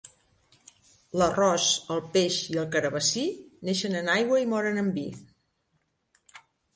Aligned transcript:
L'arròs, 1.21 1.65
el 1.95 1.99
peix 2.15 2.37
i 2.53 2.57
el 2.61 2.65
carabassí, 2.75 3.25
neixen 3.69 3.99
en 3.99 4.09
aigua 4.15 4.39
i 4.45 4.49
moren 4.55 4.81
en 4.85 4.89
vi. 4.97 5.05